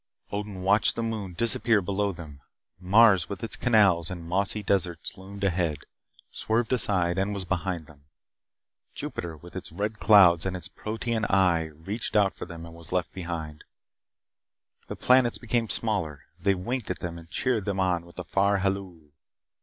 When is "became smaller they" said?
15.37-16.55